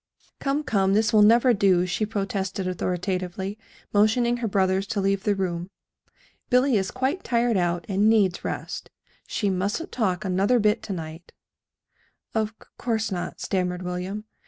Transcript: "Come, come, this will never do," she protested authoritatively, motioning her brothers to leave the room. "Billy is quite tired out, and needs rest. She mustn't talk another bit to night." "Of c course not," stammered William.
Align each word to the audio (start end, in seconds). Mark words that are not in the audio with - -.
"Come, 0.39 0.63
come, 0.63 0.95
this 0.95 1.13
will 1.13 1.21
never 1.21 1.53
do," 1.53 1.85
she 1.85 2.07
protested 2.07 2.67
authoritatively, 2.67 3.59
motioning 3.93 4.37
her 4.37 4.47
brothers 4.47 4.87
to 4.87 4.99
leave 4.99 5.25
the 5.25 5.35
room. 5.35 5.69
"Billy 6.49 6.75
is 6.75 6.89
quite 6.89 7.23
tired 7.23 7.55
out, 7.55 7.85
and 7.87 8.09
needs 8.09 8.43
rest. 8.43 8.89
She 9.27 9.51
mustn't 9.51 9.91
talk 9.91 10.25
another 10.25 10.57
bit 10.57 10.81
to 10.81 10.93
night." 10.93 11.31
"Of 12.33 12.49
c 12.59 12.67
course 12.79 13.11
not," 13.11 13.39
stammered 13.41 13.83
William. 13.83 14.23